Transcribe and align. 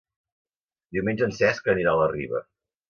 Diumenge 0.97 1.29
en 1.29 1.37
Cesc 1.43 1.71
anirà 1.77 1.95
a 1.97 2.03
la 2.05 2.11
Riba. 2.19 2.45